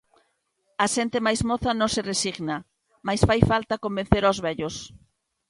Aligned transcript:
A 0.85 0.85
xente 0.95 1.17
máis 1.25 1.41
moza 1.49 1.71
non 1.79 1.89
se 1.95 2.01
resigna, 2.11 2.57
mais 3.07 3.21
fai 3.27 3.39
falta 3.51 3.81
convencer 3.85 4.23
os 4.31 4.37
vellos. 4.45 4.75